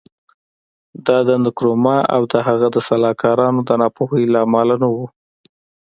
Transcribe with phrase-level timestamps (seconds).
[1.05, 4.95] دا د نکرومه او د هغه د سلاکارانو د ناپوهۍ له امله نه و.